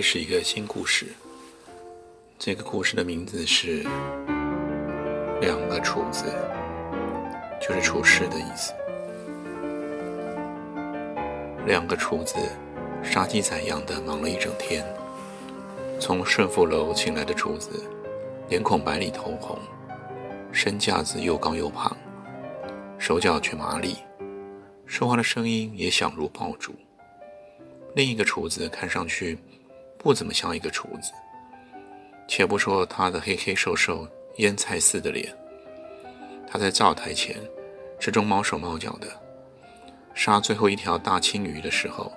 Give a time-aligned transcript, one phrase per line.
[0.00, 1.08] 开始一个新故事。
[2.38, 3.82] 这个故事的名字是
[5.42, 6.24] “两个厨子”，
[7.60, 8.72] 就是厨师的意思。
[11.66, 12.36] 两个厨子
[13.02, 14.82] 杀鸡宰羊的忙了一整天。
[16.00, 17.84] 从顺福楼请来的厨子，
[18.48, 19.58] 脸孔白里透红，
[20.50, 21.94] 身架子又高又胖，
[22.96, 23.98] 手脚却麻利，
[24.86, 26.72] 说话的声音也响如爆竹。
[27.94, 29.36] 另一个厨子看上去
[30.02, 31.12] 不怎么像一个厨子，
[32.26, 35.30] 且不说他的黑黑瘦瘦、腌菜似的脸，
[36.48, 37.36] 他在灶台前
[37.98, 39.06] 始终毛手毛脚的
[40.14, 42.10] 杀最后一条大青鱼的时候，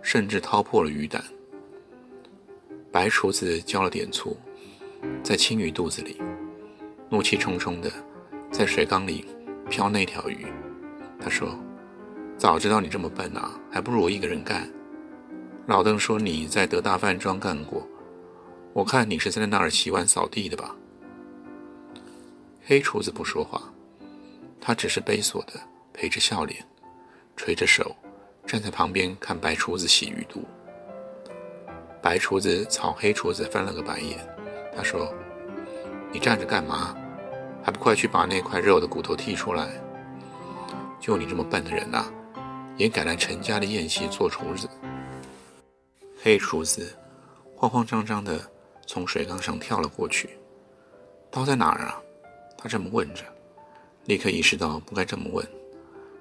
[0.00, 1.22] 甚至掏破了鱼胆。
[2.92, 4.36] 白厨子浇了点醋，
[5.20, 6.22] 在青鱼肚子里，
[7.10, 7.90] 怒气冲冲的
[8.52, 9.26] 在水缸里
[9.68, 10.46] 漂那条鱼。
[11.20, 11.58] 他说
[12.38, 14.72] ：“早知道你这么笨啊，还不如我一个人干。”
[15.68, 17.86] 老邓说：“你在德大饭庄干过，
[18.72, 20.74] 我看你是在那儿洗碗扫地的吧？”
[22.64, 23.62] 黑厨子不说话，
[24.58, 25.60] 他只是猥琐的
[25.92, 26.64] 陪着笑脸，
[27.36, 27.94] 垂着手
[28.46, 30.42] 站在旁边看白厨子洗鱼肚。
[32.00, 34.18] 白厨子朝黑厨子翻了个白眼，
[34.74, 35.12] 他说
[36.10, 36.96] ：“你站着干嘛？
[37.62, 39.68] 还不快去把那块肉的骨头剔出来！
[40.98, 42.06] 就你这么笨的人呐，
[42.78, 44.66] 也敢来陈家的宴席做厨子？”
[46.28, 46.94] 黑厨子
[47.56, 48.38] 慌慌张张地
[48.86, 50.38] 从水缸上跳了过去。
[51.30, 51.98] 刀在哪儿啊？
[52.58, 53.22] 他这么问着，
[54.04, 55.42] 立刻意识到不该这么问，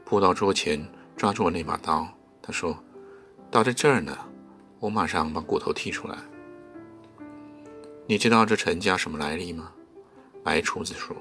[0.05, 0.81] 扑到桌前
[1.17, 2.07] 抓住了那把刀。
[2.41, 2.81] 他说
[3.51, 4.17] ：“刀在这儿呢，
[4.79, 6.17] 我马上把骨头剔出来。”
[8.07, 9.73] 你知道这陈家什么来历吗？
[10.41, 11.13] 白厨子说：“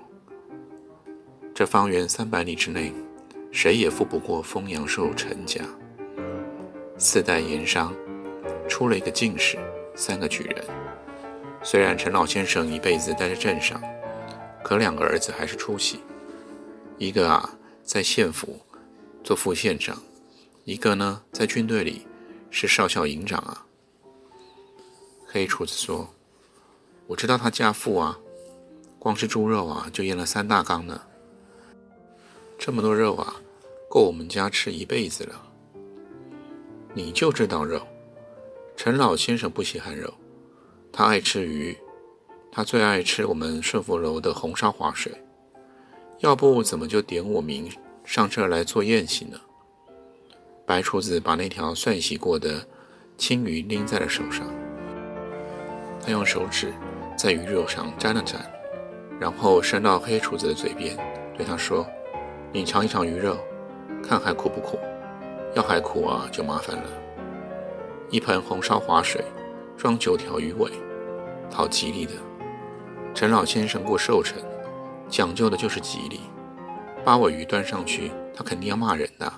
[1.52, 2.94] 这方圆三百里之内，
[3.50, 5.64] 谁也富不过丰阳寿陈家，
[6.96, 7.92] 四代盐商。”
[8.68, 9.58] 出了一个进士，
[9.94, 10.64] 三个举人。
[11.62, 13.82] 虽然陈老先生一辈子待在镇上，
[14.62, 16.00] 可两个儿子还是出息。
[16.98, 18.60] 一个啊，在县府
[19.24, 19.96] 做副县长；
[20.64, 22.06] 一个呢，在军队里
[22.50, 23.66] 是少校营长啊。
[25.26, 26.08] 黑厨子说
[27.08, 28.18] ：“我知道他家富啊，
[28.98, 31.02] 光是猪肉啊，就腌了三大缸呢。
[32.58, 33.36] 这么多肉啊，
[33.90, 35.42] 够我们家吃一辈子了。
[36.94, 37.86] 你就知道肉。”
[38.76, 40.12] 陈老先生不稀罕肉，
[40.92, 41.76] 他爱吃鱼，
[42.52, 45.10] 他最爱吃我们顺福楼的红烧滑水。
[46.20, 47.70] 要不怎么就点我名
[48.04, 49.40] 上这儿来做宴席呢？
[50.66, 52.64] 白厨子把那条涮洗过的
[53.16, 54.46] 青鱼拎在了手上，
[56.04, 56.72] 他用手指
[57.16, 58.40] 在鱼肉上沾了沾，
[59.18, 60.96] 然后伸到黑厨子的嘴边，
[61.34, 61.86] 对他说
[62.52, 63.38] ：“你尝一尝鱼肉，
[64.02, 64.78] 看还苦不苦？
[65.54, 66.84] 要还苦啊，就麻烦了。”
[68.08, 69.24] 一盆红烧滑水，
[69.76, 70.70] 装九条鱼尾，
[71.50, 72.12] 讨吉利的。
[73.12, 74.38] 陈老先生过寿辰，
[75.08, 76.20] 讲究的就是吉利。
[77.04, 79.32] 八尾鱼端上去，他肯定要骂人的。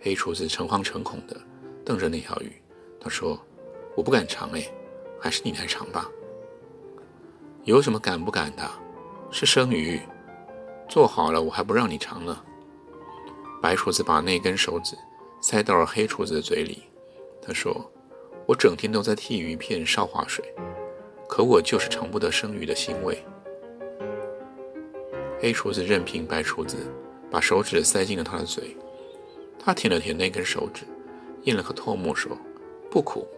[0.00, 1.40] 黑厨子诚惶诚恐地
[1.84, 2.52] 瞪着那条鱼，
[3.00, 3.40] 他说
[3.96, 4.68] ：“我不敢尝，哎，
[5.20, 6.08] 还是你来尝吧。”
[7.62, 8.68] 有什么敢不敢的？
[9.30, 10.00] 是生鱼，
[10.88, 12.36] 做好了我还不让你尝呢。
[13.62, 14.96] 白厨子把那根手指。
[15.46, 16.84] 塞到了黑厨子的嘴里，
[17.42, 17.92] 他说
[18.48, 20.42] ：“我整天都在替鱼片烧化水，
[21.28, 23.22] 可我就是尝不得生鱼的腥味。”
[25.38, 26.78] 黑厨子任凭白厨子
[27.30, 28.74] 把手指塞进了他的嘴，
[29.58, 30.84] 他舔了舔那根手指，
[31.42, 32.34] 咽了口唾沫，说
[32.90, 33.28] ：“不苦，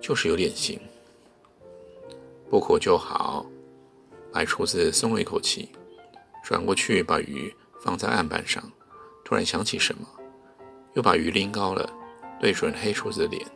[0.00, 0.76] 就是有点腥。”
[2.50, 3.46] 不苦就好。
[4.32, 5.68] 白厨子松了一口气，
[6.42, 8.60] 转过去把鱼放在案板上，
[9.24, 10.08] 突然想起什么。
[10.96, 11.88] 又把鱼拎高了，
[12.40, 13.46] 对准黑厨子的脸。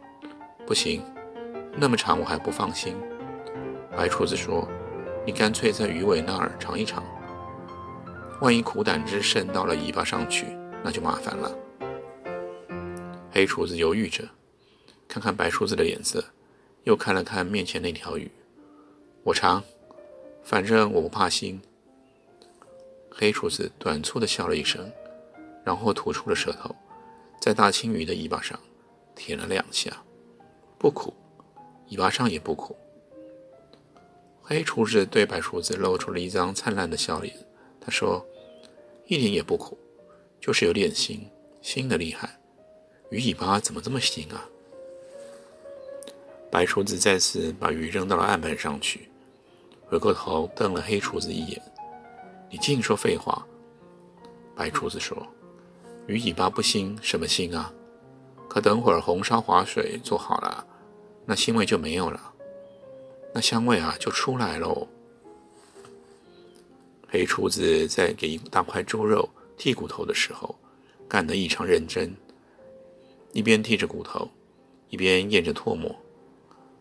[0.66, 1.02] 不行，
[1.74, 2.94] 那么长我还不放心。
[3.96, 4.68] 白厨子说
[5.26, 7.02] ：“你干脆在鱼尾那儿尝一尝。”
[8.42, 10.46] 万一苦胆汁渗到了尾巴上去，
[10.84, 11.50] 那就麻烦了。
[13.32, 14.22] 黑厨子犹豫着，
[15.08, 16.22] 看看白厨子的脸色，
[16.84, 18.30] 又看了看面前那条鱼。
[19.22, 19.62] 我尝，
[20.44, 21.58] 反正我不怕腥。
[23.10, 24.92] 黑厨子短促地笑了一声，
[25.64, 26.74] 然后吐出了舌头，
[27.40, 28.60] 在大青鱼的尾巴上
[29.16, 29.90] 舔了两下，
[30.78, 31.14] 不苦，
[31.88, 32.76] 尾巴上也不苦。
[34.42, 37.34] 黑厨子对白厨子露出了一张灿烂的笑脸，
[37.80, 38.24] 他说
[39.06, 39.78] ：“一点也不苦，
[40.40, 41.20] 就是有点腥，
[41.62, 42.38] 腥的厉害。
[43.10, 44.44] 鱼尾巴怎么这么腥啊？”
[46.50, 49.08] 白厨子再次把鱼扔到了案板上去，
[49.86, 51.62] 回过头瞪了黑厨子一眼。
[52.50, 53.46] 你净说废话！
[54.56, 55.16] 白厨子说
[56.10, 57.72] ：“鱼尾巴不腥，什么腥啊？
[58.48, 60.66] 可等会儿红烧滑水做好了，
[61.24, 62.32] 那腥味就没有了，
[63.32, 64.88] 那香味啊就出来喽。”
[67.08, 70.52] 黑厨子在给一大块猪肉剔骨头的时候，
[71.08, 72.12] 干得异常认真，
[73.32, 74.28] 一边剔着骨头，
[74.88, 75.94] 一边咽着唾沫。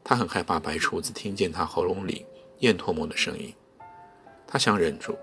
[0.03, 2.25] 他很害怕白厨子听见他喉咙里
[2.61, 3.53] 咽唾沫的声音，
[4.47, 5.15] 他想忍住。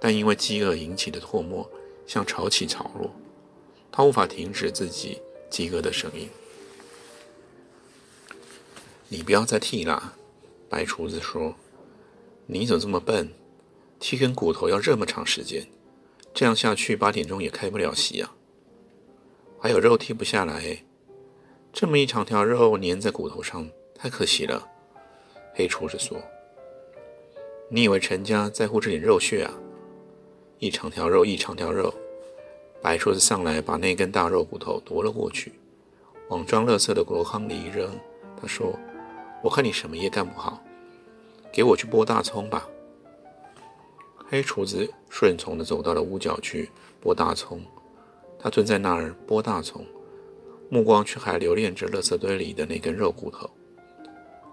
[0.00, 1.70] 但因为饥饿引起的唾沫
[2.10, 3.08] 像潮起潮落，
[3.92, 6.28] 他无法停止自己饥饿的声音。
[9.06, 10.16] 你不要再剃了，
[10.68, 11.54] 白厨子说
[12.46, 13.32] ：“你怎么这么笨？
[14.00, 15.68] 剃根骨头要这么长时间，
[16.34, 18.34] 这样下去八点钟也开不了席啊！
[19.60, 20.82] 还有肉剔不下来，
[21.72, 24.68] 这么一长条肉粘在骨头上，太可惜了。”
[25.54, 26.20] 黑厨子说
[27.70, 29.54] ：“你以为陈家在乎这点肉屑啊？”
[30.60, 31.92] 一长条肉，一长条肉。
[32.82, 35.54] 白厨子上来，把那根大肉骨头夺了过去，
[36.28, 37.90] 往装垃圾的箩筐里一扔。
[38.38, 38.78] 他说
[39.42, 40.62] ：“我看你什么也干不好，
[41.50, 42.68] 给我去剥大葱吧。”
[44.28, 46.68] 黑厨子顺从地走到了屋角去
[47.02, 47.62] 剥大葱。
[48.38, 49.82] 他蹲在那儿剥大葱，
[50.68, 53.48] 目光却还留恋着垃圾堆里的那根肉骨头，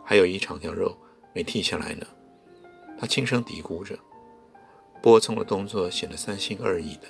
[0.06, 0.98] 还有一长条肉
[1.34, 2.08] 没剔下来呢。
[2.98, 3.94] 他轻声嘀咕着。
[5.08, 7.08] 拨葱的动作显得三心二意的。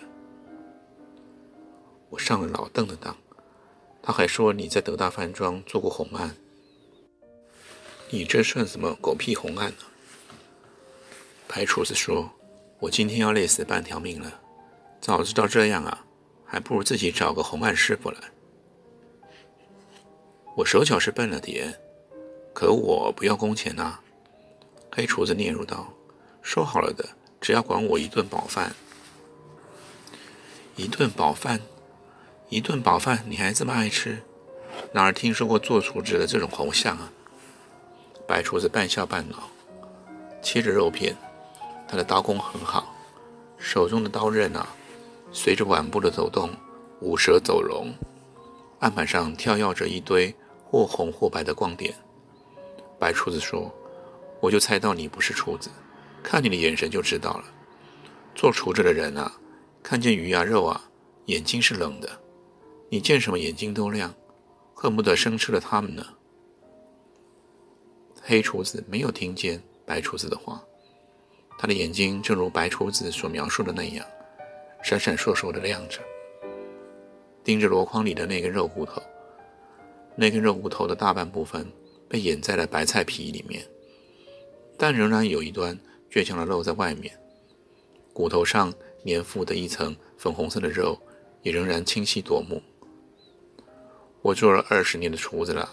[2.12, 3.18] 我上了老邓的当，
[4.04, 6.38] 他还说你在德大饭庄做过红案。
[8.12, 9.84] 你这算什么狗屁红案呢？
[11.48, 12.30] 白厨子说
[12.78, 14.42] ：“我今天要累死半条命了，
[15.02, 16.06] 早知道这样啊，
[16.46, 18.20] 还不如自己找个红案师傅来。”
[20.56, 21.74] 我手脚是笨了点，
[22.54, 24.00] 可我不要工钱呐。
[24.92, 25.92] 黑厨子嗫嚅道
[26.44, 27.04] ：“说好了的。”
[27.40, 28.76] 只要管我一顿饱饭，
[30.76, 31.62] 一顿饱饭，
[32.50, 34.24] 一顿饱饭，你还这么爱吃？
[34.92, 37.12] 哪儿听说过做厨子的这种红相啊？
[38.28, 39.50] 白厨子半笑半恼，
[40.42, 41.16] 切着肉片，
[41.88, 42.94] 他的刀工很好，
[43.58, 44.68] 手中的刀刃啊，
[45.32, 46.50] 随着碗部的走动，
[47.00, 47.94] 五蛇走龙，
[48.80, 50.36] 案板上跳跃着一堆
[50.66, 51.96] 或红或白的光点。
[53.00, 53.74] 白厨子说
[54.42, 55.70] ：“我就猜到你不是厨子。”
[56.28, 57.46] 看你的眼神就知道了，
[58.36, 59.32] 做厨子的人啊，
[59.82, 60.90] 看见鱼啊肉啊，
[61.28, 62.22] 眼睛是冷的。
[62.90, 64.14] 你见什么眼睛都亮，
[64.74, 66.06] 恨不得生吃了他们呢。
[68.22, 70.62] 黑厨子没有听见白厨子的话，
[71.58, 74.06] 他的眼睛正如白厨子所描述的那样，
[74.84, 76.02] 闪闪烁烁的亮着，
[77.42, 79.02] 盯着箩筐里的那根肉骨头。
[80.18, 81.66] 那根肉骨头的大半部分
[82.10, 83.66] 被掩在了白菜皮里面，
[84.78, 85.80] 但仍然有一端。
[86.18, 87.16] 倔强的露在外面，
[88.12, 88.74] 骨头上
[89.06, 91.00] 粘附的一层粉红色的肉
[91.44, 92.60] 也仍然清晰夺目。
[94.24, 95.70] 我做了二十年的厨子了，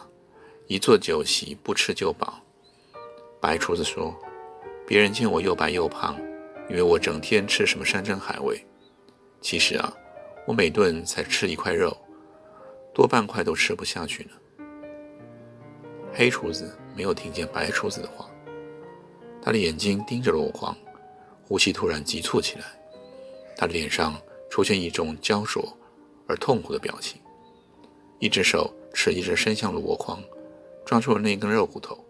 [0.67, 2.43] 一做酒席不吃就饱。
[3.41, 4.15] 白厨子说
[4.87, 6.15] ：“别人见我又白又胖，
[6.69, 8.63] 以为我整天吃什么山珍海味。
[9.41, 9.91] 其实啊，
[10.47, 11.97] 我每顿才吃一块肉，
[12.93, 14.31] 多半块都吃不下去呢。”
[16.13, 18.29] 黑厨子没有听见白厨子的话。
[19.45, 20.75] 他的眼睛盯着箩筐，
[21.47, 22.65] 呼吸突然急促起来。
[23.55, 25.77] 他的脸上出现一种焦灼
[26.27, 27.21] 而痛苦的表情，
[28.19, 30.19] 一只手迟疑着伸向了箩筐，
[30.87, 32.03] 抓住了那根肉骨头。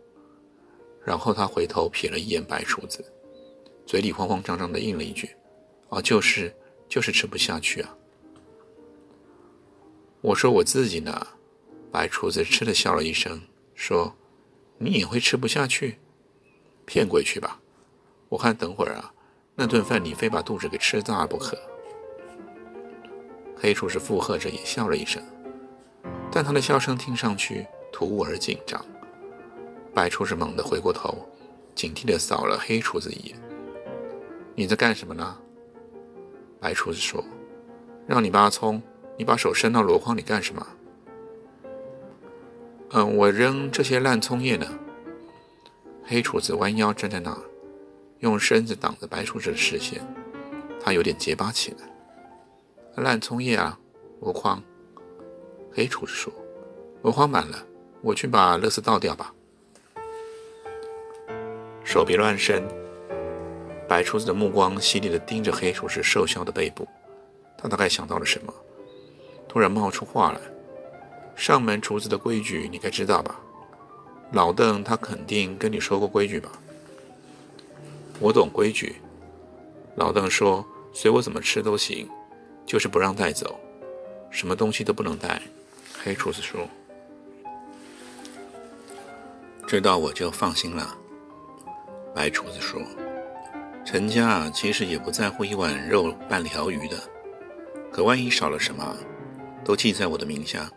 [1.05, 3.05] 然后他回头瞥了一眼白厨子，
[3.85, 5.29] 嘴里慌慌张张地应了一句
[5.91, 6.55] ：“哦，就是，
[6.89, 7.97] 就是吃不下去啊。”
[10.23, 11.27] 我说我自己呢。
[11.91, 13.41] 白厨子吃的笑了一声，
[13.75, 14.13] 说
[14.79, 15.99] ：“你也会吃不下去？”
[16.85, 17.59] 骗鬼去吧！
[18.29, 19.13] 我看等会儿啊，
[19.55, 21.57] 那顿饭你非把肚子给吃大不可。
[23.57, 25.23] 黑厨师附和着也笑了一声，
[26.31, 28.85] 但他的笑声听上去突兀而紧张。
[29.95, 31.17] 白厨师猛地回过头，
[31.75, 33.41] 警惕地扫了黑厨子一眼
[34.55, 35.39] ：“你在干什么呢？”
[36.61, 37.25] 白厨子说
[38.07, 38.83] ：“让你把葱，
[39.17, 40.67] 你把手伸到箩筐里干什么
[42.91, 44.67] ？”“嗯，我扔这些烂葱叶呢。”
[46.07, 47.35] 黑厨子弯腰站在那，
[48.19, 50.01] 用身子挡着白厨子的视线，
[50.79, 51.91] 他有点结巴起来。
[53.03, 53.79] “烂葱叶啊，
[54.21, 54.63] 箩筐。”
[55.73, 56.33] 黑厨子说
[57.03, 57.67] ：“箩筐满了，
[58.03, 59.35] 我去把垃圾倒掉吧。”
[61.83, 62.63] 手别乱伸。
[63.89, 66.87] 白厨子的目光犀利地盯着黑厨子瘦削的背部，
[67.57, 68.53] 他大概想到了什么，
[69.49, 70.41] 突然冒出话来
[71.35, 73.41] ：“上门厨子的规矩你该知道吧？
[74.35, 76.51] 老邓他肯定跟你说过规矩吧
[78.21, 78.97] ？”“我懂规矩。”
[79.97, 82.09] 老邓说：“随我怎么吃都行，
[82.67, 83.59] 就是不让带走，
[84.31, 85.41] 什么东西都不能带。”
[86.03, 86.69] 黑厨子说
[89.67, 90.95] ：“知道我就放心了。”
[92.15, 92.81] 白厨子说。
[93.87, 96.97] 陈家啊，其实也不在乎一碗肉半条鱼的，
[97.93, 98.97] 可万一少了什么，
[99.63, 100.71] 都记在我的名下，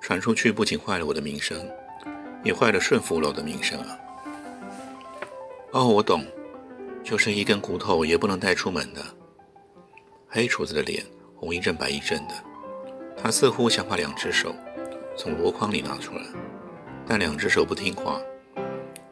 [0.00, 1.68] 传出去不仅坏了我的名声，
[2.46, 3.98] 也坏了顺福楼的名声啊。
[5.72, 6.24] 哦，我懂，
[7.02, 9.02] 就是一根骨头也不能带出门的。
[10.28, 12.34] 黑厨子的脸红一阵白一阵的，
[13.16, 14.54] 他似乎想把两只手
[15.16, 16.22] 从箩筐里拿出来，
[17.04, 18.20] 但两只手不听话，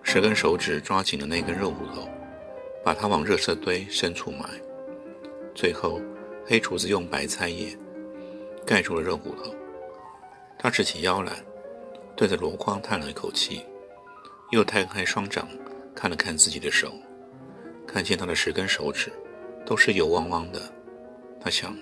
[0.03, 2.09] 十根手指抓紧了那根肉骨头。
[2.85, 4.47] 把它往热色堆深处埋，
[5.55, 6.03] 最后，
[6.45, 7.75] 黑厨子用白菜叶
[8.67, 9.55] 盖住了肉骨头。
[10.59, 11.33] 他直起腰来，
[12.17, 13.65] 对着箩筐叹了一口气，
[14.51, 15.49] 又摊开双掌
[15.95, 16.93] 看了看自己的手，
[17.87, 19.13] 看见他的十根手指
[19.67, 20.61] 都是油汪汪的。
[21.41, 21.77] 他想，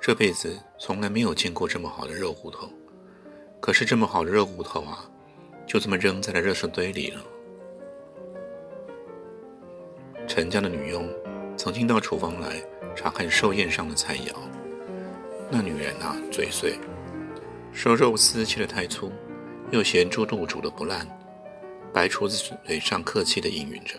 [0.00, 2.68] 这辈子从来没有见过这么好的肉骨头，
[3.60, 5.10] 可是这么好的肉骨头啊，
[5.66, 7.20] 就这么扔在了热水堆里了。
[10.28, 11.08] 陈家的女佣
[11.56, 12.62] 曾经到厨房来
[12.94, 14.32] 查看寿宴上的菜肴。
[15.50, 16.78] 那女人啊，嘴碎，
[17.72, 19.12] 说肉丝切得太粗，
[19.70, 21.06] 又嫌猪肚煮得不烂。
[21.92, 23.94] 白厨子嘴上客气地应允着，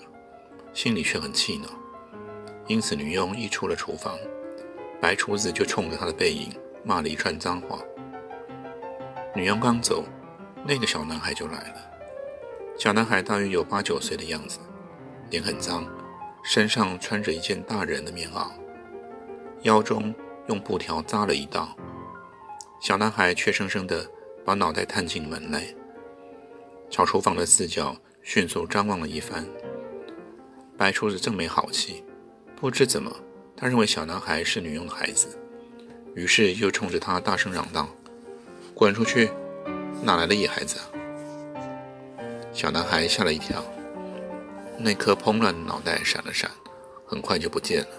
[0.74, 1.68] 心里却很气恼。
[2.68, 4.18] 因此，女佣一出了厨房，
[5.02, 6.50] 白厨子就冲着她的背影
[6.84, 7.80] 骂了一串脏话。
[9.36, 10.04] 女佣刚走，
[10.66, 11.76] 那个小男孩就来了。
[12.78, 14.60] 小男孩大约有八九岁的样子，
[15.30, 15.86] 脸很脏。
[16.44, 18.52] 身上穿着一件大人的棉袄，
[19.64, 20.16] 腰中
[20.48, 21.76] 用布条扎了一道。
[22.80, 24.10] 小男孩怯生生的
[24.48, 25.76] 把脑袋探进门来，
[26.90, 29.46] 朝厨房的四角迅速张望了一番。
[30.78, 32.02] 白厨子正没好气，
[32.56, 33.14] 不知怎么，
[33.58, 35.38] 他认为小男孩是女佣的孩子，
[36.16, 37.90] 于是又冲着他大声嚷道
[38.74, 39.30] ：“滚出去！
[40.02, 40.80] 哪来的野孩子？”
[42.54, 43.62] 小男孩吓了一跳。
[44.78, 46.50] 那颗蓬乱的脑袋闪了闪，
[47.06, 47.90] 很快就不见了。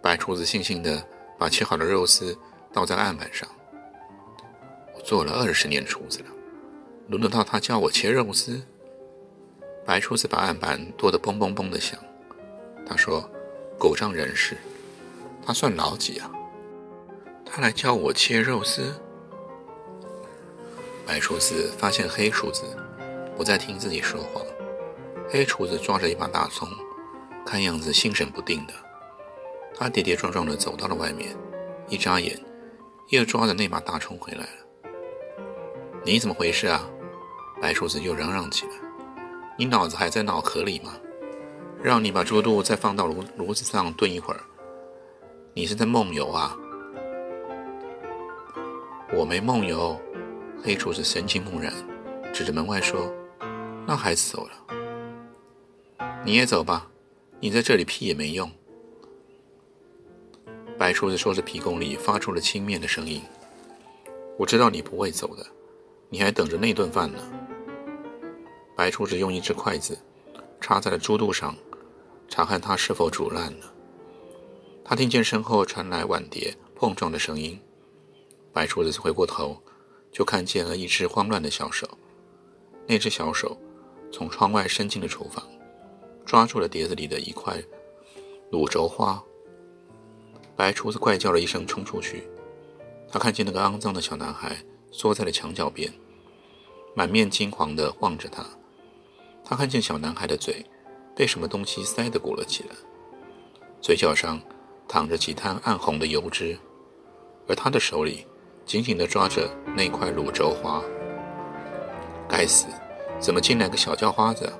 [0.00, 1.06] 白厨子悻悻地
[1.38, 2.34] 把切好的肉丝
[2.72, 3.46] 倒在案板上。
[5.06, 6.26] 做了二十年厨子了，
[7.06, 8.60] 轮得到他教我切肉丝？
[9.84, 11.96] 白厨子把案板剁得嘣嘣嘣的响。
[12.84, 13.30] 他说
[13.78, 14.56] ：“狗仗人势，
[15.46, 16.28] 他算老几啊？
[17.44, 19.00] 他来教我切肉丝？”
[21.06, 22.64] 白厨子发现黑厨子
[23.36, 24.42] 不再听自己说话。
[25.28, 26.68] 黑厨子抓着一把大葱，
[27.46, 28.74] 看样子心神不定的。
[29.72, 31.36] 他跌跌撞撞地走到了外面，
[31.88, 32.36] 一眨眼，
[33.10, 34.65] 又抓着那把大葱回来了。
[36.06, 36.88] 你怎么回事啊？
[37.60, 38.72] 白厨子又嚷嚷起来
[39.58, 40.92] ：“你脑子还在脑壳里吗？
[41.82, 44.40] 让你把猪肚再放到炉炉子上炖一会儿，
[45.52, 46.56] 你是在梦游啊？”
[49.12, 50.00] 我没梦游。
[50.62, 51.72] 黑厨子神情木然，
[52.32, 53.12] 指着门外说
[53.84, 54.52] ：“那孩子走了。”
[56.24, 56.88] 你也走吧，
[57.40, 58.48] 你在这里屁也没用。
[60.78, 63.20] 白厨子说着，皮孔里发出了轻蔑的声音
[64.38, 65.44] ：“我知道你不会走的，
[66.08, 67.18] 你还等着那顿饭呢。”
[68.76, 69.98] 白厨子用一只筷子
[70.60, 71.56] 插在了猪肚上，
[72.28, 73.72] 查看它是否煮烂了。
[74.84, 77.58] 他听见身后传来碗碟碰撞的声音，
[78.52, 79.60] 白厨子回过头，
[80.12, 81.88] 就看见了一只慌乱的小手。
[82.86, 83.56] 那只小手
[84.12, 85.42] 从窗外伸进了厨房。
[86.24, 87.56] 抓住了碟子里的一块
[88.50, 89.22] 卤轴花，
[90.56, 92.28] 白厨子怪叫了一声，冲出去。
[93.08, 94.56] 他看见那个肮脏的小男孩
[94.96, 95.92] 缩在了墙角边，
[96.94, 98.42] 满面惊惶地望着他。
[99.44, 100.64] 他看见小男孩的嘴
[101.14, 102.70] 被什么东西塞得鼓了起来，
[103.82, 104.40] 嘴角上
[104.88, 106.58] 淌着几滩暗红的油脂，
[107.46, 108.26] 而他的手里
[108.64, 110.82] 紧紧地抓着那块卤肘花。
[112.26, 112.66] 该死，
[113.20, 114.50] 怎么进来个小叫花子？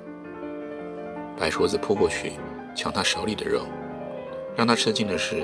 [1.35, 2.33] 白叔子扑过去，
[2.75, 3.65] 抢他手里的肉，
[4.55, 5.43] 让他吃惊的是，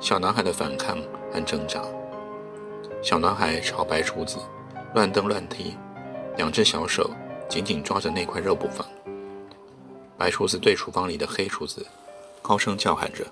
[0.00, 0.98] 小男孩的反抗
[1.32, 1.82] 和挣扎。
[3.04, 4.38] 小男孩朝白厨子
[4.94, 5.76] 乱蹬乱踢，
[6.38, 7.10] 两只小手
[7.50, 8.88] 紧紧抓着那块肉不放。
[10.16, 11.86] 白厨子对厨房里的黑厨子
[12.40, 13.22] 高声叫喊着：“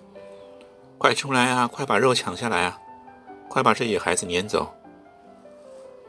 [0.98, 1.66] 快出来啊！
[1.66, 2.78] 快把肉抢下来啊！
[3.48, 4.70] 快把这野孩子撵走！”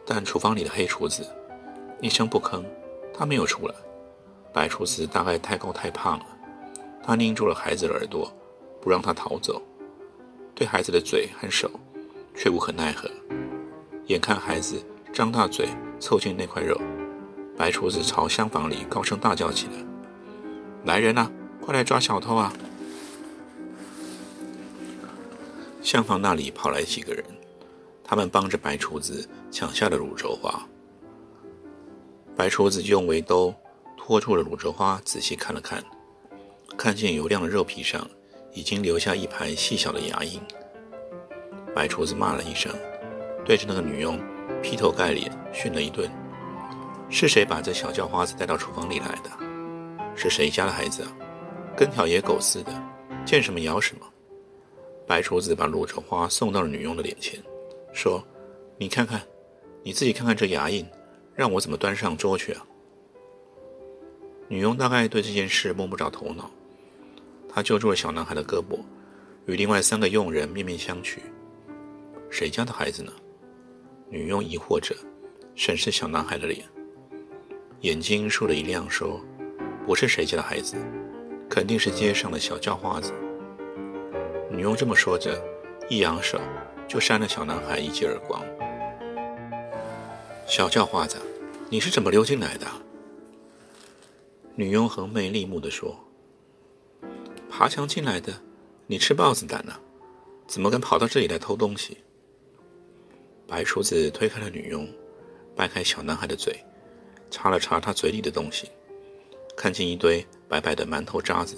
[0.05, 1.25] 但厨房里的黑厨子
[2.01, 2.61] 一声不吭，
[3.13, 3.73] 他没有出来。
[4.51, 6.25] 白厨子大概太高太胖了，
[7.01, 8.29] 他拧住了孩子的耳朵，
[8.81, 9.61] 不让他逃走，
[10.53, 11.71] 对孩子的嘴和手
[12.35, 13.09] 却无可奈何。
[14.07, 14.83] 眼看孩子
[15.13, 16.77] 张大嘴凑近那块肉，
[17.57, 19.73] 白厨子朝厢房里高声大叫起来
[20.83, 21.31] ：“来人啊，
[21.61, 22.51] 快来抓小偷啊！”
[25.81, 27.23] 厢房那里跑来几个人，
[28.03, 30.67] 他们帮着白厨子抢下了卤州花。
[32.35, 33.55] 白厨子用围兜
[33.95, 35.81] 托住了卤州花，仔细看了看，
[36.75, 38.05] 看见油亮的肉皮上
[38.53, 40.41] 已经留下一排细小的牙印。
[41.73, 42.69] 白厨子骂了一声。
[43.45, 44.19] 对着那个女佣
[44.61, 46.09] 劈头盖脸训了一顿。
[47.09, 49.29] 是谁把这小叫花子带到厨房里来的？
[50.15, 51.15] 是谁家的孩子啊？
[51.75, 52.71] 跟条野狗似的，
[53.25, 54.05] 见什么咬什么。
[55.05, 57.39] 白厨子把卤粥花送到了女佣的脸前，
[57.91, 58.23] 说
[58.77, 59.21] ：“你看看，
[59.83, 60.85] 你自己看看这牙印，
[61.35, 62.65] 让我怎么端上桌去啊？”
[64.47, 66.49] 女佣大概对这件事摸不着头脑，
[67.49, 68.79] 她揪住了小男孩的胳膊，
[69.45, 71.17] 与另外三个佣人面面相觑
[72.29, 73.11] ：“谁家的孩子呢？”
[74.13, 74.95] 女佣疑惑着，
[75.55, 76.63] 审视小男孩的脸，
[77.81, 79.19] 眼睛竖了一亮，说
[79.87, 80.75] ：“不是谁家的孩子，
[81.49, 83.11] 肯定是街上的小叫花子。”
[84.53, 85.43] 女佣这么说着，
[85.89, 86.39] 一扬手
[86.87, 88.39] 就扇了小男孩一记耳光。
[90.45, 91.17] “小叫花子，
[91.71, 92.67] 你是怎么溜进来的？”
[94.53, 95.97] 女佣横眉立目地说
[97.49, 98.31] ：“爬墙进来的，
[98.85, 99.73] 你吃豹子胆呢？
[100.45, 101.97] 怎么敢跑到这里来偷东西？”
[103.47, 104.87] 白厨子推开了女佣，
[105.55, 106.55] 掰开小男孩的嘴，
[107.29, 108.69] 擦了擦他嘴里的东西，
[109.55, 111.57] 看见一堆白白的馒头渣子，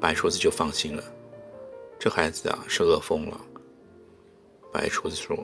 [0.00, 1.02] 白厨子就放心了。
[1.98, 3.40] 这孩子啊，是饿疯了。
[4.72, 5.36] 白厨子说：“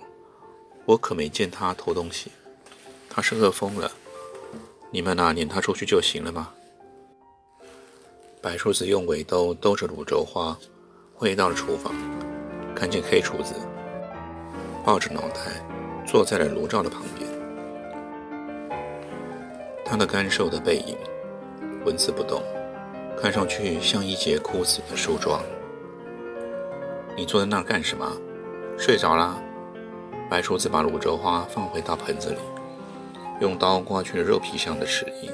[0.87, 2.31] 我可没见他偷东西，
[3.09, 3.91] 他是饿疯了。
[4.91, 6.53] 你们呐，撵他出去就行了吗？”
[8.43, 10.57] 白厨子用围兜兜着卤粥花，
[11.15, 11.95] 回到了厨房，
[12.75, 13.55] 看见黑厨子。
[14.87, 15.41] 抱着脑袋
[16.07, 17.29] 坐在了炉灶的旁边，
[19.85, 20.97] 他的干瘦的背影
[21.85, 22.41] 纹丝不动，
[23.21, 25.43] 看上去像一截枯死的树桩。
[27.17, 28.17] 你坐在那儿干什么？
[28.79, 29.37] 睡着啦？
[30.31, 32.39] 白厨子把卤粥花放回到盆子里，
[33.41, 35.33] 用刀刮去了肉皮上的齿印，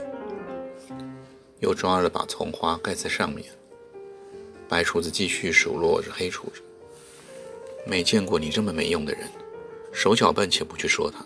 [1.59, 3.45] 又抓了把葱花盖在上面。
[4.67, 6.63] 白厨子继续数落着黑厨子
[7.85, 9.29] ：“没见过你这么没用的人。”
[9.93, 11.25] 手脚笨且不去说他，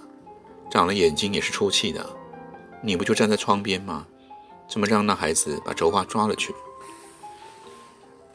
[0.70, 2.04] 长了眼睛也是出气的。
[2.82, 4.06] 你不就站在窗边吗？
[4.68, 6.52] 怎么让那孩子把轴花抓了去？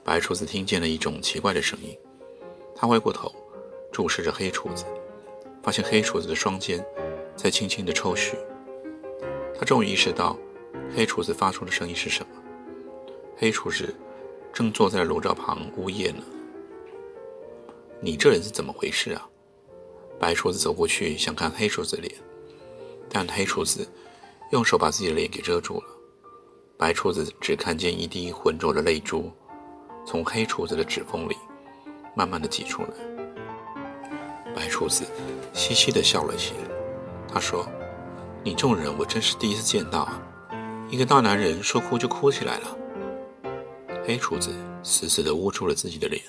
[0.04, 1.96] 白厨子听见了一种奇怪的声音，
[2.76, 3.32] 他回过头
[3.92, 4.86] 注视着黑厨子，
[5.62, 6.84] 发现黑厨子的双肩
[7.36, 8.36] 在轻轻的抽搐。
[9.58, 10.36] 他终于意识到
[10.96, 12.42] 黑厨子发出的声音是什么。
[13.38, 13.94] 黑厨子
[14.52, 16.24] 正坐在炉灶旁呜咽呢。
[18.00, 19.30] 你这人是怎么回事啊？
[20.22, 22.14] 白厨子走过去想看黑厨子的脸，
[23.10, 23.90] 但黑厨子
[24.52, 25.88] 用手把自己的脸给遮住了。
[26.78, 29.32] 白厨子只看见一滴浑浊的泪珠
[30.06, 31.36] 从黑厨子的指缝里
[32.16, 32.90] 慢慢的挤出来。
[34.54, 35.06] 白厨子
[35.54, 36.70] 嘻嘻的笑了起来，
[37.28, 37.68] 他说
[38.46, 40.22] ：“你这种人我真是第一次见到啊！
[40.88, 42.78] 一个大男人说哭就哭起来了。”
[44.06, 44.52] 黑厨子
[44.84, 46.22] 死死的捂住了自己的脸，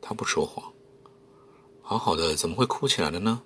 [0.00, 0.64] 他不说话。
[1.88, 3.40] 好好的，怎么会哭起来了呢？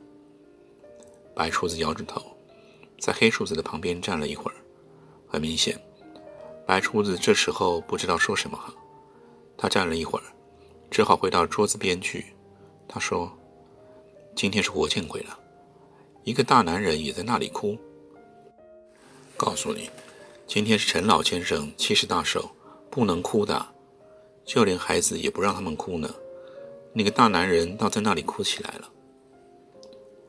[1.34, 2.22] 白厨子摇着头，
[2.98, 4.56] 在黑厨子的旁边站了一会儿。
[5.28, 5.78] 很明显，
[6.66, 8.72] 白厨子这时候不知道说什么好。
[9.58, 10.24] 他站了一会儿，
[10.90, 12.34] 只好回到桌子边去。
[12.88, 13.30] 他说
[14.34, 15.38] ：“今天是活见鬼了，
[16.24, 17.76] 一个大男人也在那里哭。
[19.36, 19.90] 告诉你，
[20.46, 22.48] 今天是陈老先生七十大寿，
[22.90, 23.66] 不能哭的，
[24.46, 26.08] 就连孩子也不让他们哭呢。”
[26.92, 28.90] 那个大男人倒在那里哭起来了。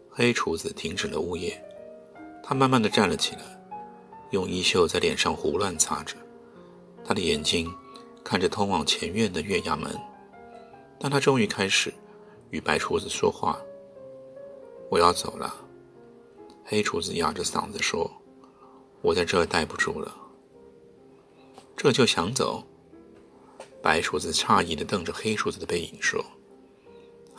[0.09, 1.59] 黑厨子停止了呜咽，
[2.43, 3.41] 他慢慢的站了起来，
[4.31, 6.15] 用衣袖在脸上胡乱擦着。
[7.03, 7.73] 他的眼睛
[8.23, 9.97] 看着通往前院的月牙门。
[10.99, 11.91] 当他终于开始
[12.51, 13.59] 与白厨子说话
[14.91, 15.55] ：“我要走了。”
[16.63, 18.09] 黑厨子哑着嗓子说
[19.01, 20.15] ：“我在这待不住了。”
[21.75, 22.63] 这就想走？
[23.81, 26.23] 白厨子诧异的瞪着黑厨子的背影说。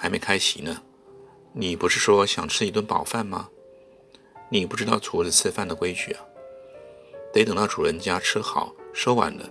[0.02, 0.82] 还没开席呢。
[1.52, 3.48] 你不是说想吃一顿饱饭吗？
[4.48, 6.24] 你不知道厨子吃饭的规矩啊，
[7.32, 9.48] 得等到主人家吃好收碗了，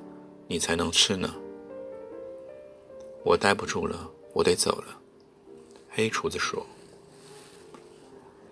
[0.50, 1.34] 你才能吃呢。
[3.24, 5.00] 我待不住了，我得走了。
[5.90, 6.66] 黑厨子说：“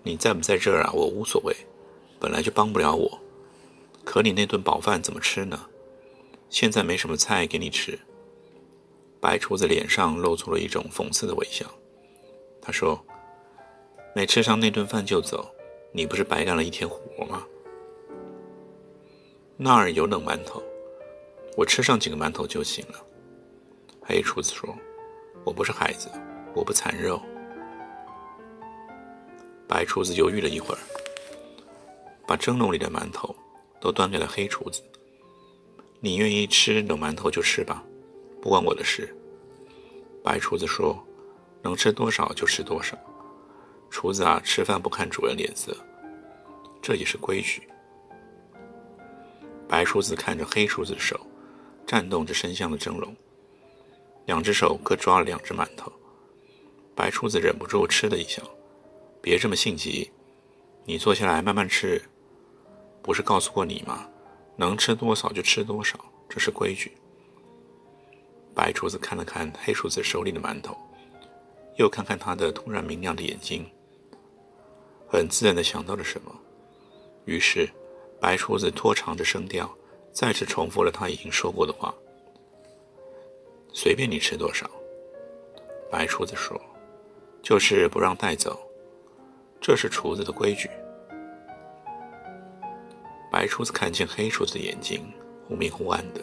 [0.02, 0.92] 你在不在这儿啊？
[0.94, 1.54] 我无所谓，
[2.18, 3.20] 本来就帮不了我。
[4.06, 5.66] 可你那顿饱饭怎么吃呢？
[6.48, 7.98] 现在没什么菜给你吃。”
[9.20, 11.70] 白厨子脸上露出了一种讽刺的微笑。
[12.62, 13.02] 他说
[14.14, 15.50] ：“没吃上那顿饭就走，
[15.92, 17.44] 你不是白干了一天活吗？”
[19.56, 20.62] 那儿有冷馒头，
[21.56, 22.94] 我吃上几个馒头就行了。
[24.00, 24.74] 黑厨子说
[25.44, 26.08] ：“我不是孩子，
[26.54, 27.20] 我不馋肉。”
[29.68, 30.78] 白厨子犹豫了一会儿，
[32.26, 33.34] 把蒸笼里的馒头
[33.80, 34.82] 都端给了黑厨子。
[36.00, 37.84] “你愿意吃冷馒头就吃吧。”
[38.40, 39.14] 不关我的事，
[40.24, 40.98] 白厨子说
[41.62, 42.96] ：“能吃多少就吃多少。
[43.90, 45.76] 厨子啊，吃饭不看主人脸色，
[46.80, 47.68] 这也是规矩。”
[49.68, 51.18] 白厨子看着黑厨子的手，
[51.86, 53.14] 颤动着伸向了蒸笼，
[54.26, 55.92] 两只手各抓了两只馒头。
[56.94, 58.42] 白厨子忍不住嗤了一笑
[59.22, 60.10] ：“别这么性急，
[60.84, 62.00] 你坐下来慢慢吃。
[63.02, 64.08] 不是告诉过你吗？
[64.56, 66.92] 能吃多少就吃多少，这是规矩。”
[68.54, 70.76] 白厨子看了看黑厨子手里的馒头，
[71.76, 73.66] 又看看他的突然明亮的眼睛，
[75.08, 76.34] 很自然地想到了什么。
[77.24, 77.68] 于是，
[78.20, 79.70] 白厨子拖长着声调，
[80.12, 81.94] 再次重复了他已经说过的话
[83.72, 84.68] ：“随便你吃多少。”
[85.90, 86.60] 白厨子说
[87.42, 88.58] ：“就是不让带走，
[89.60, 90.68] 这是厨子的规矩。”
[93.30, 95.02] 白厨子看见黑厨子的眼睛
[95.46, 96.20] 忽明忽暗的。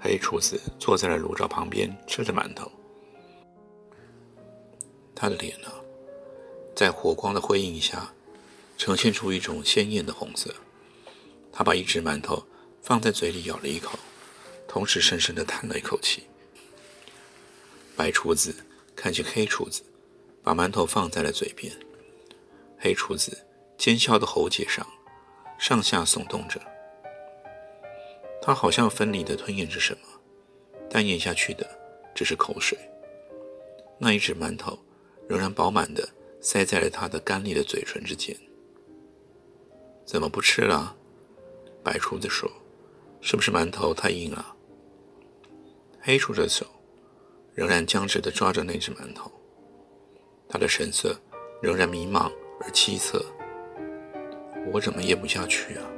[0.00, 2.70] 黑厨子坐在了炉灶旁边，吃着馒头。
[5.20, 5.74] 他的脸啊，
[6.74, 8.10] 在火光的辉映下，
[8.78, 10.50] 呈现出一种鲜艳的红色。
[11.52, 12.42] 他把一只馒头
[12.80, 13.98] 放在嘴里咬了一口，
[14.66, 16.22] 同时深深地叹了一口气。
[17.94, 18.64] 白厨子
[18.96, 19.82] 看见黑厨子
[20.42, 21.70] 把馒头放在了嘴边，
[22.78, 24.86] 黑厨子尖削的喉结上
[25.58, 26.58] 上下耸动着。
[28.40, 30.08] 他好像分离地吞咽着什么，
[30.88, 31.68] 但咽下去的
[32.14, 32.78] 只是口水。
[33.98, 34.78] 那一只馒头
[35.30, 36.08] 仍然饱满地
[36.40, 38.36] 塞在了他的干裂的嘴唇之间。
[40.04, 40.96] 怎么不吃了？
[41.84, 42.50] 白厨子说
[43.22, 44.56] ：“是不是馒头太硬了？”
[46.02, 46.66] 黑厨子的手
[47.54, 49.30] 仍然僵直地抓着那只馒头，
[50.48, 51.16] 他的神色
[51.62, 52.28] 仍然迷茫
[52.60, 53.24] 而凄恻。
[54.72, 55.88] 我怎么咽不下去啊？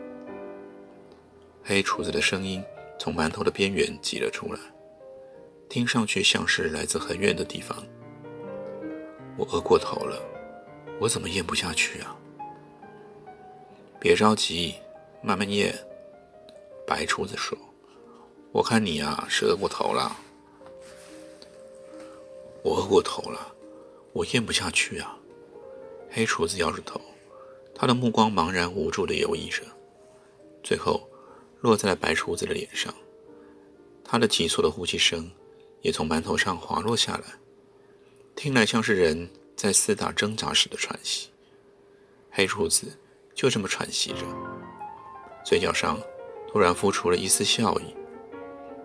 [1.65, 2.63] 黑厨子的声音
[2.99, 4.61] 从馒头的边缘挤了出来，
[5.71, 7.83] 听上去像是来自很远的地方。
[9.37, 10.21] 我饿过头了，
[11.01, 12.17] 我怎么咽不下去啊？
[14.01, 14.75] 别着急，
[15.23, 15.75] 慢慢咽。
[16.87, 17.57] 白厨子说
[18.53, 20.17] ：“我看你呀是饿过头了。”
[22.63, 23.55] 我饿过头了，
[24.13, 25.17] 我咽不下去啊。
[26.11, 27.01] 黑厨子摇着头，
[27.75, 29.63] 他的目光茫然无助地游移着，
[30.63, 31.09] 最后。
[31.61, 32.93] 落在了白厨子的脸上，
[34.03, 35.31] 他的急促的呼吸声
[35.81, 37.23] 也从馒头上滑落下来，
[38.35, 41.29] 听来像是人在厮打挣扎时的喘息。
[42.31, 42.87] 黑厨子
[43.35, 44.25] 就这么喘息着，
[45.45, 45.99] 嘴角上
[46.49, 47.95] 突然浮出了一丝笑意。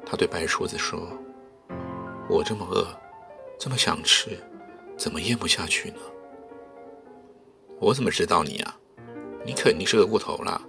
[0.05, 1.09] 他对白厨子说
[2.29, 2.87] ：“我这么饿，
[3.59, 4.37] 这么想吃，
[4.97, 5.97] 怎么咽不下去呢？”
[7.79, 8.77] 我怎么知道你啊？
[9.45, 10.61] 你肯定是饿过头了。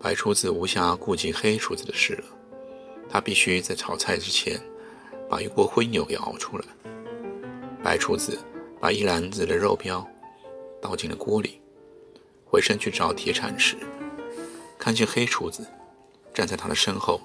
[0.00, 2.24] 白厨子无暇顾及黑厨子的事了，
[3.08, 4.60] 他必须在炒菜之前
[5.28, 6.64] 把一锅灰牛给熬出来。
[7.82, 8.38] 白厨子
[8.78, 10.06] 把一篮子的肉膘
[10.82, 11.60] 倒进了锅里，
[12.44, 13.76] 回身去找铁铲时，
[14.78, 15.66] 看见黑厨子
[16.34, 17.20] 站在他的身后。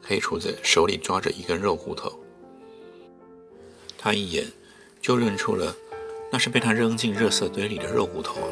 [0.00, 2.10] 黑厨子手里抓着一根肉骨头，
[3.98, 4.46] 他一眼
[5.02, 5.74] 就认出了
[6.32, 8.48] 那是被他扔进热色堆里的肉骨头啊！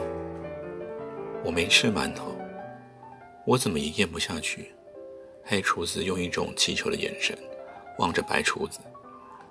[1.42, 2.36] 我没吃馒头。
[3.46, 4.72] 我怎么也咽不下去。
[5.44, 7.38] 黑厨子用一种乞求的眼神
[7.98, 8.80] 望着白厨子，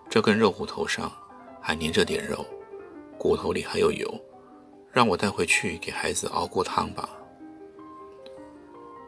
[0.09, 1.11] 这根肉骨头上
[1.67, 2.45] 还粘着点肉，
[3.17, 4.07] 骨头里还有油，
[4.91, 7.09] 让我带回去给孩子熬锅汤吧。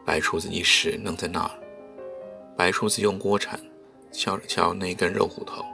[0.04, 1.50] 白厨子一时愣在那儿。
[2.56, 3.60] 白厨子用锅铲
[4.10, 5.64] 敲了敲那根肉骨头，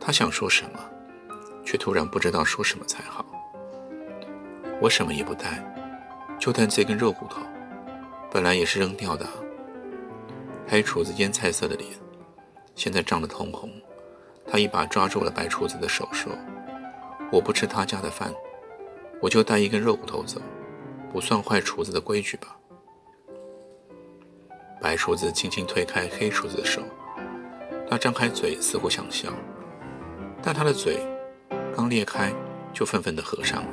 [0.00, 0.80] 他想说什么，
[1.62, 3.22] 却突然不知道说什么才好。
[4.80, 5.62] 我什么也不带，
[6.40, 7.42] 就带这根肉骨头。
[8.30, 9.28] 本来也是扔掉的。
[10.66, 11.90] 黑厨子腌菜色的脸，
[12.74, 13.70] 现在涨得通红，
[14.50, 16.32] 他一把抓住了白厨子的手，说
[17.30, 18.32] ：“我不吃他家的饭，
[19.20, 20.40] 我就带一根肉骨头走，
[21.12, 22.56] 不算坏厨子的规矩吧？”
[24.80, 26.80] 白厨子轻轻推开黑厨子的手，
[27.90, 29.30] 他张开嘴，似乎想笑，
[30.42, 30.98] 但他的嘴
[31.76, 32.32] 刚裂开，
[32.72, 33.68] 就愤愤地合上了。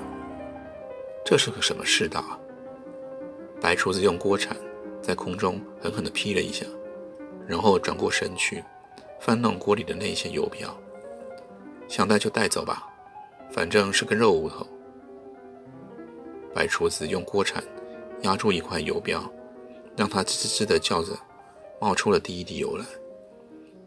[1.24, 2.38] 这是个什么世道啊？
[3.62, 4.56] 白厨子用锅铲
[5.02, 6.66] 在空中狠狠地劈了一下，
[7.48, 8.62] 然后转过身去。
[9.20, 10.76] 翻弄锅里的那些油票，
[11.88, 12.88] 想带就带走吧，
[13.52, 14.66] 反正是个肉骨头。
[16.54, 17.64] 白厨子用锅铲
[18.22, 19.22] 压住一块油标，
[19.96, 21.12] 让它吱吱吱地叫着，
[21.82, 22.86] 冒出了第一滴油来。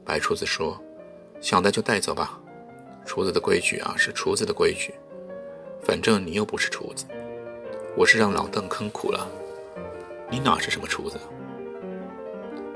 [0.05, 0.81] 白厨子说
[1.41, 2.39] ：“想带就带走吧，
[3.05, 4.93] 厨子的规矩啊，是厨子的规矩。
[5.83, 7.05] 反正你又不是厨子，
[7.97, 9.27] 我是让老邓坑苦了，
[10.31, 11.19] 你哪是什么厨子？”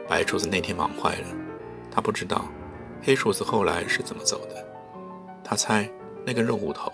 [0.09, 1.27] 白厨子那天忙坏了。
[1.95, 2.47] 他不知道
[3.03, 4.67] 黑厨子后来是怎么走的。
[5.45, 5.89] 他猜
[6.25, 6.91] 那根肉骨头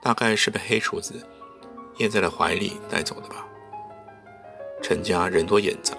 [0.00, 1.14] 大概是被黑厨子
[1.98, 3.44] 掖在了怀里带走的吧。
[4.80, 5.94] 陈家人多眼杂，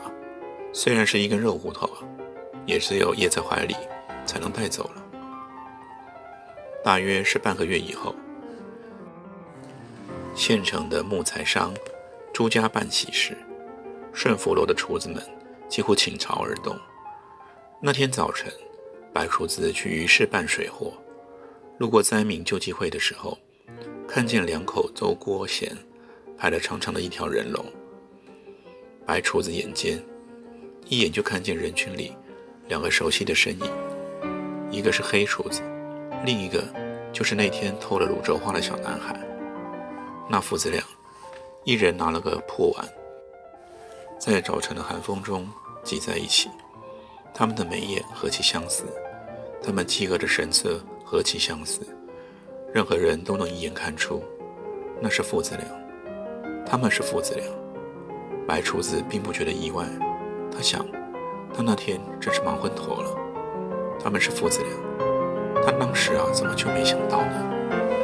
[0.72, 1.90] 虽然是一根肉骨头，
[2.66, 3.76] 也只有掖在怀里
[4.26, 5.04] 才能带走了。
[6.84, 8.16] 大约是半个月以后，
[10.34, 11.74] 县城的木材商
[12.34, 13.38] 朱家办喜事，
[14.14, 15.22] 顺福楼的厨子们
[15.70, 16.76] 几乎倾巢而动。
[17.84, 18.54] 那天早晨，
[19.12, 20.94] 白厨子去鱼市办水货，
[21.80, 23.36] 路过灾民救济会的时候，
[24.08, 25.76] 看见两口邹锅咸
[26.38, 27.66] 排了长长的一条人龙。
[29.04, 30.00] 白厨子眼尖，
[30.90, 32.16] 一眼就看见人群里
[32.68, 33.72] 两个熟悉的身影，
[34.70, 35.64] 一个是黑厨子，
[36.24, 36.64] 另一个
[37.12, 39.20] 就是那天偷了泸州花的小男孩。
[40.30, 40.84] 那父子俩，
[41.64, 42.88] 一人拿了个破碗，
[44.20, 45.50] 在早晨的寒风中
[45.84, 46.48] 挤在一起。
[47.34, 48.84] 他们的眉眼何其相似，
[49.64, 51.82] 他们饥饿的神色何其相似，
[52.74, 54.24] 任何人都能一眼看出，
[55.00, 55.66] 那是父子俩。
[56.66, 57.44] 他们是父子俩。
[58.48, 59.86] 白厨子并不觉得意外，
[60.52, 60.86] 他想，
[61.54, 63.16] 他那天真是忙昏头了。
[64.04, 68.01] 他们是父子俩，他当时啊，怎么就没想到呢？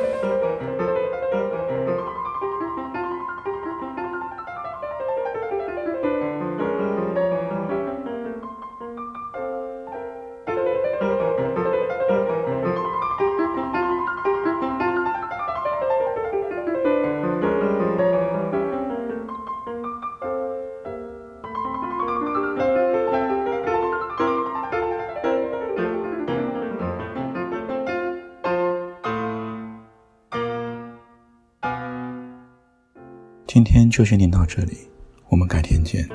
[33.77, 34.75] 今天就先念到这里，
[35.29, 36.09] 我们改天见。